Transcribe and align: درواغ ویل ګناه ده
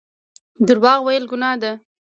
درواغ 0.67 0.99
ویل 1.05 1.23
ګناه 1.31 1.57
ده 1.61 1.71